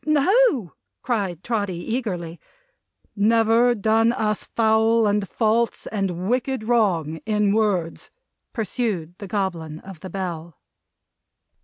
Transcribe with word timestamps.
"No!" 0.03 0.73
cried 1.03 1.43
Trotty, 1.43 1.75
eagerly. 1.75 2.39
"Never 3.15 3.75
done 3.75 4.11
us 4.13 4.45
foul, 4.45 5.05
and 5.05 5.29
false, 5.29 5.85
and 5.85 6.27
wicked 6.27 6.63
wrong, 6.63 7.17
in 7.23 7.53
words?" 7.53 8.09
pursued 8.51 9.13
the 9.19 9.27
Goblin 9.27 9.77
of 9.81 9.99
the 9.99 10.09
Bell. 10.09 10.57